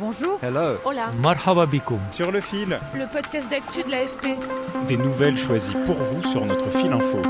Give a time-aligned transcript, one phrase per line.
[0.00, 0.38] Bonjour.
[0.40, 0.78] Hello.
[0.84, 1.10] Hola.
[1.20, 1.66] Marhaba.
[2.12, 2.78] Sur le fil.
[2.94, 4.38] Le podcast d'actu de l'AFP.
[4.86, 7.20] Des nouvelles choisies pour vous sur notre fil info.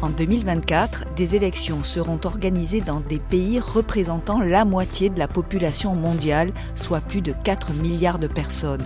[0.00, 5.96] En 2024, des élections seront organisées dans des pays représentant la moitié de la population
[5.96, 8.84] mondiale, soit plus de 4 milliards de personnes.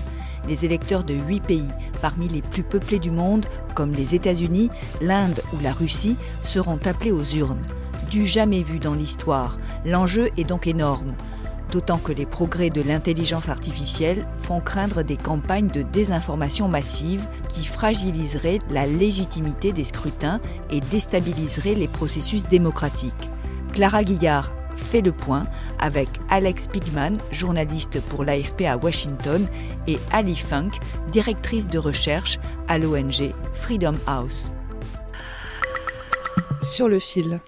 [0.48, 3.45] Les électeurs de 8 pays, parmi les plus peuplés du monde,
[3.75, 4.71] comme les États-Unis,
[5.03, 7.61] l'Inde ou la Russie, seront appelés aux urnes.
[8.11, 11.12] Du jamais vu dans l'histoire, l'enjeu est donc énorme
[11.70, 17.66] d'autant que les progrès de l'intelligence artificielle font craindre des campagnes de désinformation massive qui
[17.66, 23.30] fragiliseraient la légitimité des scrutins et déstabiliseraient les processus démocratiques.
[23.72, 25.46] Clara Guillard fait le point
[25.80, 29.46] avec Alex Pigman, journaliste pour l'AFP à Washington,
[29.86, 30.70] et Ali Funk,
[31.10, 32.38] directrice de recherche
[32.69, 34.55] à l'ONG Freedom House.
[36.62, 37.41] Sur le fil.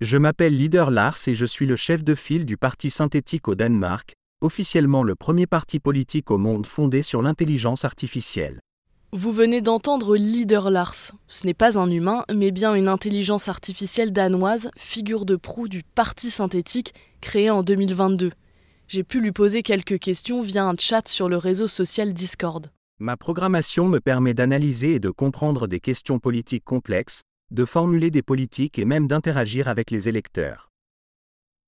[0.00, 3.54] Je m'appelle Leader Lars et je suis le chef de file du Parti synthétique au
[3.54, 8.60] Danemark, officiellement le premier parti politique au monde fondé sur l'intelligence artificielle.
[9.12, 11.12] Vous venez d'entendre Leader Lars.
[11.28, 15.82] Ce n'est pas un humain, mais bien une intelligence artificielle danoise, figure de proue du
[15.82, 18.32] Parti synthétique, créé en 2022.
[18.88, 22.68] J'ai pu lui poser quelques questions via un chat sur le réseau social Discord.
[23.00, 28.22] Ma programmation me permet d'analyser et de comprendre des questions politiques complexes, de formuler des
[28.22, 30.70] politiques et même d'interagir avec les électeurs.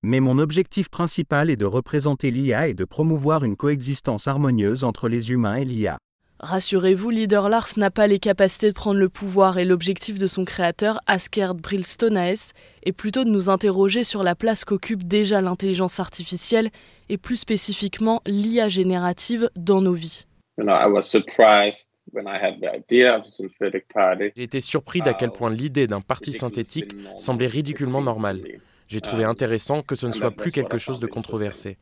[0.03, 5.07] Mais mon objectif principal est de représenter l'IA et de promouvoir une coexistence harmonieuse entre
[5.07, 5.97] les humains et l'IA.
[6.43, 10.43] Rassurez-vous, Leader Lars n'a pas les capacités de prendre le pouvoir et l'objectif de son
[10.43, 12.51] créateur, Askerd Brilstonaes,
[12.83, 16.69] est plutôt de nous interroger sur la place qu'occupe déjà l'intelligence artificielle
[17.07, 20.25] et plus spécifiquement l'IA générative dans nos vies.
[24.35, 28.41] J'ai été surpris d'à quel point l'idée d'un parti synthétique semblait ridiculement normale.
[28.87, 31.77] J'ai trouvé intéressant que ce ne soit plus quelque chose de controversé.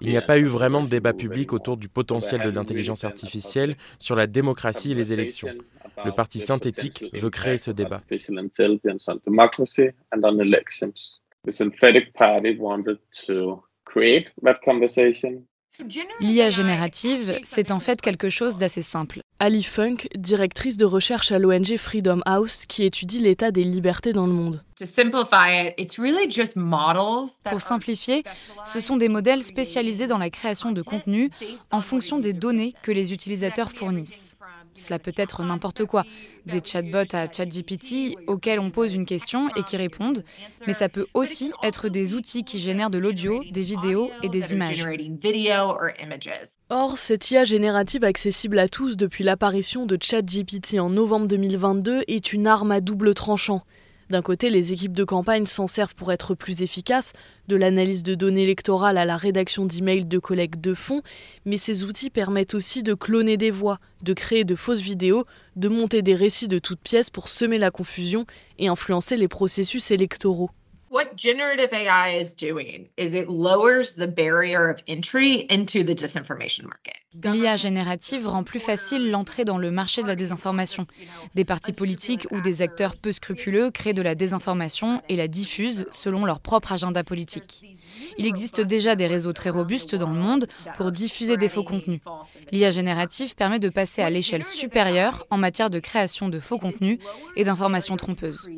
[0.00, 3.76] Il n'y a pas eu vraiment de débat public autour du potentiel de l'intelligence artificielle
[3.98, 5.50] sur la démocratie et les élections.
[6.04, 8.00] Le parti synthétique veut créer ce débat.
[16.20, 19.20] L'IA générative, c'est en fait quelque chose d'assez simple.
[19.38, 24.26] Ali Funk, directrice de recherche à l'ONG Freedom House, qui étudie l'état des libertés dans
[24.26, 24.64] le monde.
[27.44, 28.24] Pour simplifier,
[28.64, 31.30] ce sont des modèles spécialisés dans la création de contenu
[31.70, 34.37] en fonction des données que les utilisateurs fournissent.
[34.78, 36.04] Cela peut être n'importe quoi,
[36.46, 40.24] des chatbots à ChatGPT auxquels on pose une question et qui répondent,
[40.66, 44.52] mais ça peut aussi être des outils qui génèrent de l'audio, des vidéos et des
[44.52, 44.86] images.
[46.70, 52.32] Or, cette IA générative accessible à tous depuis l'apparition de ChatGPT en novembre 2022 est
[52.32, 53.62] une arme à double tranchant.
[54.10, 57.12] D'un côté, les équipes de campagne s'en servent pour être plus efficaces,
[57.46, 61.02] de l'analyse de données électorales à la rédaction d'emails de collègues de fonds,
[61.44, 65.26] mais ces outils permettent aussi de cloner des voix, de créer de fausses vidéos,
[65.56, 68.24] de monter des récits de toutes pièces pour semer la confusion
[68.58, 70.50] et influencer les processus électoraux.
[70.90, 76.64] What generative AI is doing is it lowers the barrier of entry into the disinformation
[76.64, 76.94] market.
[77.24, 80.86] L'IA générative rend plus facile l'entrée dans le marché de la désinformation.
[81.34, 85.86] Des partis politiques ou des acteurs peu scrupuleux créent de la désinformation et la diffusent
[85.90, 87.64] selon leur propre agenda politique.
[88.18, 90.46] Il existe déjà des réseaux très robustes dans le monde
[90.76, 92.00] pour diffuser des faux contenus.
[92.52, 96.98] L'IA générative permet de passer à l'échelle supérieure en matière de création de faux contenus
[97.36, 98.48] et d'informations trompeuses.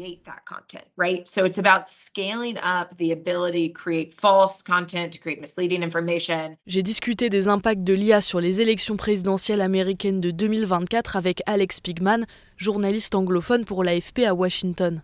[6.66, 11.80] J'ai discuté des impacts de l'IA sur les élections présidentielles américaines de 2024 avec Alex
[11.80, 12.26] Pigman,
[12.56, 15.02] journaliste anglophone pour l'AFP à Washington.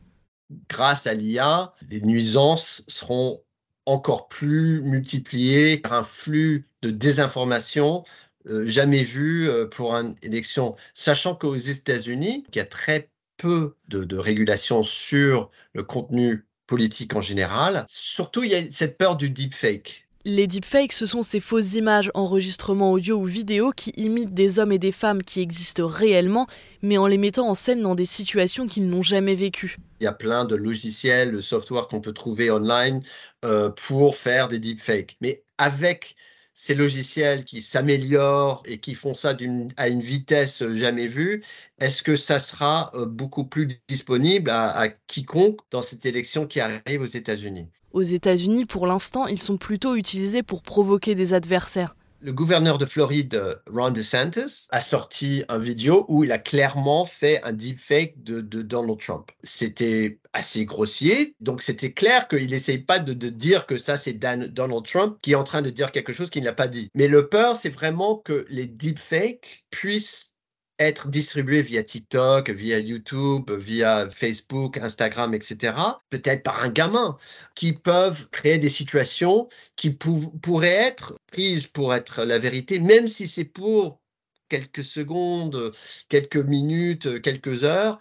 [0.68, 3.42] Grâce à l'IA, les nuisances seront
[3.86, 8.04] encore plus multipliées par un flux de désinformation
[8.48, 13.76] euh, jamais vu euh, pour une élection, sachant qu'aux États-Unis, il y a très peu
[13.88, 17.84] de, de régulation sur le contenu politique en général.
[17.88, 20.06] Surtout, il y a cette peur du deepfake.
[20.28, 24.72] Les deepfakes, ce sont ces fausses images, enregistrements audio ou vidéo qui imitent des hommes
[24.72, 26.48] et des femmes qui existent réellement,
[26.82, 29.76] mais en les mettant en scène dans des situations qu'ils n'ont jamais vécues.
[30.00, 33.04] Il y a plein de logiciels, de software qu'on peut trouver online
[33.44, 35.16] euh, pour faire des deepfakes.
[35.20, 36.16] Mais avec
[36.58, 39.36] ces logiciels qui s'améliorent et qui font ça
[39.76, 41.44] à une vitesse jamais vue,
[41.78, 46.60] est-ce que ça sera euh, beaucoup plus disponible à, à quiconque dans cette élection qui
[46.60, 47.68] arrive aux États-Unis?
[47.92, 51.94] Aux États-Unis, pour l'instant, ils sont plutôt utilisés pour provoquer des adversaires.
[52.26, 57.40] Le gouverneur de Floride, Ron DeSantis, a sorti un vidéo où il a clairement fait
[57.44, 59.30] un deepfake de, de Donald Trump.
[59.44, 64.14] C'était assez grossier, donc c'était clair qu'il n'essaye pas de, de, dire que ça c'est
[64.14, 66.90] Donald Trump qui est en train de dire quelque chose qu'il n'a pas dit.
[66.96, 70.32] Mais le peur, c'est vraiment que les deepfakes puissent
[70.78, 75.76] être distribués via TikTok, via YouTube, via Facebook, Instagram, etc.,
[76.10, 77.16] peut-être par un gamin,
[77.54, 83.26] qui peuvent créer des situations qui pourraient être prises pour être la vérité, même si
[83.28, 84.00] c'est pour
[84.48, 85.72] quelques secondes,
[86.08, 87.98] quelques minutes, quelques heures.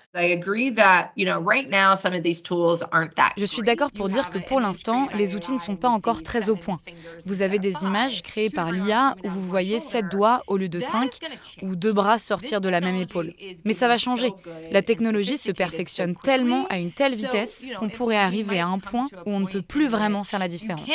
[3.38, 6.50] Je suis d'accord pour dire que pour l'instant, les outils ne sont pas encore très
[6.50, 6.80] au point.
[7.25, 10.80] Vous avez des images créées par l'IA où vous voyez sept doigts au lieu de
[10.80, 11.19] cinq
[11.62, 13.33] ou deux bras sortir de la même épaule.
[13.65, 14.31] Mais ça va changer.
[14.71, 19.06] La technologie se perfectionne tellement à une telle vitesse qu'on pourrait arriver à un point
[19.25, 20.86] où on ne peut plus vraiment faire la différence.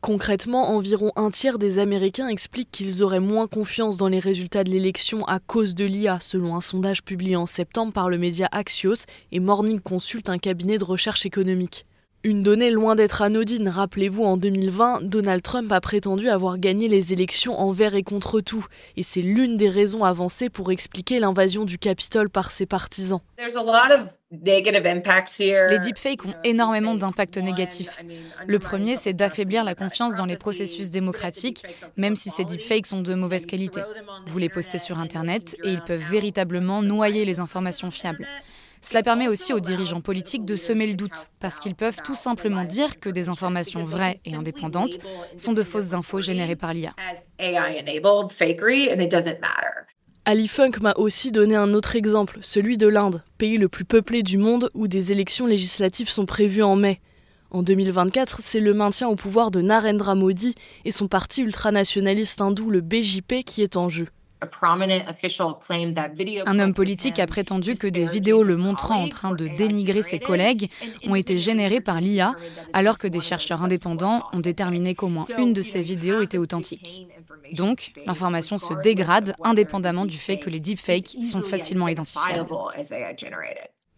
[0.00, 4.70] Concrètement, environ un tiers des Américains expliquent qu'ils auraient moins confiance dans les résultats de
[4.70, 9.06] l'élection à cause de l'IA, selon un sondage publié en septembre par le média Axios
[9.32, 11.84] et Morning Consult, un cabinet de recherche économique.
[12.24, 17.12] Une donnée loin d'être anodine, rappelez-vous, en 2020, Donald Trump a prétendu avoir gagné les
[17.12, 18.66] élections envers et contre tout,
[18.96, 23.20] et c'est l'une des raisons avancées pour expliquer l'invasion du Capitole par ses partisans.
[24.32, 28.02] Les deepfakes ont énormément d'impacts négatifs.
[28.48, 31.62] Le premier, c'est d'affaiblir la confiance dans les processus démocratiques,
[31.96, 33.80] même si ces deepfakes sont de mauvaise qualité.
[34.26, 38.26] Vous les postez sur Internet et ils peuvent véritablement noyer les informations fiables.
[38.80, 42.64] Cela permet aussi aux dirigeants politiques de semer le doute, parce qu'ils peuvent tout simplement
[42.64, 44.98] dire que des informations vraies et indépendantes
[45.36, 46.94] sont de fausses infos générées par l'IA.
[50.24, 54.22] Ali Funk m'a aussi donné un autre exemple, celui de l'Inde, pays le plus peuplé
[54.22, 57.00] du monde où des élections législatives sont prévues en mai.
[57.50, 60.54] En 2024, c'est le maintien au pouvoir de Narendra Modi
[60.84, 64.06] et son parti ultranationaliste hindou, le BJP, qui est en jeu.
[66.46, 70.18] Un homme politique a prétendu que des vidéos le montrant en train de dénigrer ses
[70.18, 70.70] collègues
[71.06, 72.34] ont été générées par l'IA,
[72.72, 77.08] alors que des chercheurs indépendants ont déterminé qu'au moins une de ces vidéos était authentique.
[77.52, 82.48] Donc, l'information se dégrade indépendamment du fait que les deepfakes sont facilement identifiables.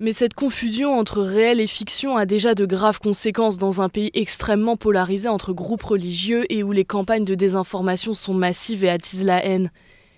[0.02, 4.10] Mais cette confusion entre réel et fiction a déjà de graves conséquences dans un pays
[4.14, 9.26] extrêmement polarisé entre groupes religieux et où les campagnes de désinformation sont massives et attisent
[9.26, 9.70] la haine.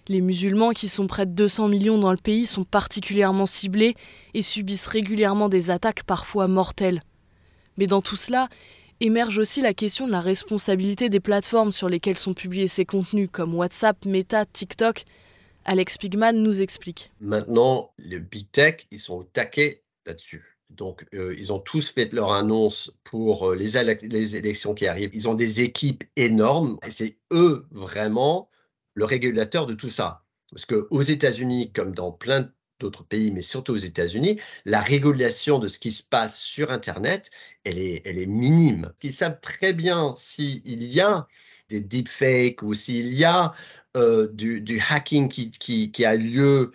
[0.08, 3.94] Les musulmans, qui sont près de 200 millions dans le pays, sont particulièrement ciblés
[4.34, 7.02] et subissent régulièrement des attaques parfois mortelles.
[7.78, 8.48] Mais dans tout cela,
[9.00, 13.28] émerge aussi la question de la responsabilité des plateformes sur lesquelles sont publiés ces contenus,
[13.30, 15.04] comme WhatsApp, Meta, TikTok.
[15.64, 17.12] Alex Pigman nous explique.
[17.20, 20.42] Maintenant, les big tech, ils sont au taquet là-dessus.
[20.70, 23.72] Donc, euh, ils ont tous fait leur annonce pour euh, les,
[24.02, 25.10] les élections qui arrivent.
[25.12, 28.48] Ils ont des équipes énormes et c'est eux vraiment
[28.94, 30.24] le régulateur de tout ça.
[30.50, 35.68] Parce qu'aux États-Unis, comme dans plein d'autres pays, mais surtout aux États-Unis, la régulation de
[35.68, 37.30] ce qui se passe sur Internet,
[37.64, 38.92] elle est, elle est minime.
[39.02, 41.26] Ils savent très bien s'il y a
[41.68, 43.52] des deepfakes ou s'il y a
[43.96, 46.72] euh, du, hacking qui, qui, a lieu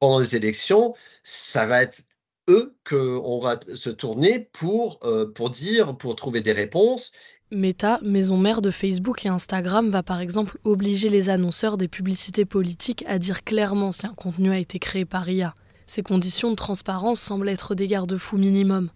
[0.00, 2.02] pendant les élections, ça va être
[2.48, 7.12] eux qu'on va se tourner pour, euh, pour dire, pour trouver des réponses
[7.52, 12.44] Meta, maison mère de Facebook et Instagram, va par exemple obliger les annonceurs des publicités
[12.44, 15.54] politiques à dire clairement si un contenu a été créé par IA.
[15.86, 18.90] Ces conditions de transparence semblent être des garde-fous minimum.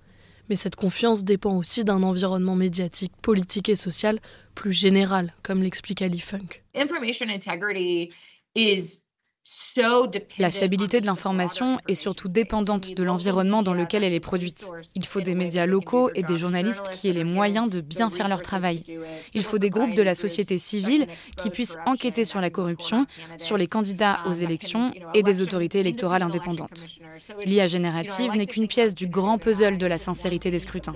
[0.48, 4.18] Mais cette confiance dépend aussi d'un environnement médiatique, politique et social
[4.56, 6.64] plus général, comme l'explique Ali Funk.
[6.74, 8.10] Information integrity
[8.56, 9.00] is
[10.38, 14.70] la fiabilité de l'information est surtout dépendante de l'environnement dans lequel elle est produite.
[14.94, 18.28] Il faut des médias locaux et des journalistes qui aient les moyens de bien faire
[18.28, 18.82] leur travail.
[19.32, 21.06] Il faut des groupes de la société civile
[21.36, 23.06] qui puissent enquêter sur la corruption,
[23.38, 26.88] sur les candidats aux élections et des autorités électorales indépendantes.
[27.44, 30.94] L'IA générative n'est qu'une pièce du grand puzzle de la sincérité des scrutins.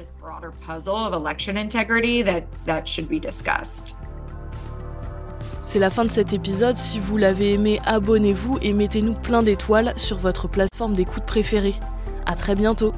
[5.66, 6.76] C'est la fin de cet épisode.
[6.76, 11.74] Si vous l'avez aimé, abonnez-vous et mettez-nous plein d'étoiles sur votre plateforme d'écoute préférée.
[12.26, 12.92] A très bientôt